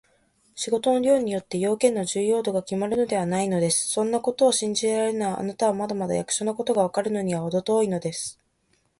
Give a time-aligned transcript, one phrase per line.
[0.55, 3.87] 仕事の量によって、用件の重要度がきまるのではないのです。
[3.87, 8.39] そんなことを信じられるなら、あなたはまだまだ役所のことがわかるのにはほど遠いのです。